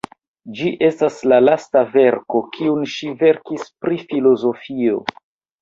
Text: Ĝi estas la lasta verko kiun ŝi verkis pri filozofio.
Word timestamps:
Ĝi 0.59 0.71
estas 0.87 1.17
la 1.31 1.37
lasta 1.43 1.83
verko 1.97 2.43
kiun 2.57 2.81
ŝi 2.95 3.13
verkis 3.21 3.69
pri 3.85 4.03
filozofio. 4.09 4.99